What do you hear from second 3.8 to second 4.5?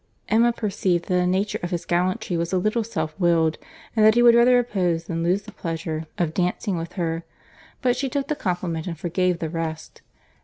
and that he would